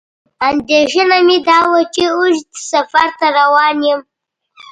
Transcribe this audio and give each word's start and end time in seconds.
اندېښنه 0.49 1.17
مې 1.27 1.37
دا 1.47 1.59
وه 1.69 1.81
چې 1.93 2.03
اوږد 2.17 2.47
سفر 2.71 3.07
ته 3.19 3.27
روان 3.39 3.77
یم. 3.87 3.99